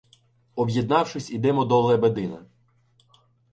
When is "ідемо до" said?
1.31-1.81